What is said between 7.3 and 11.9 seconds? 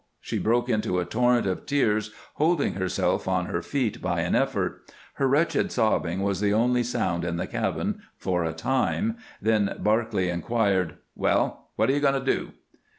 the cabin for a time, then Barclay inquired: "Well, what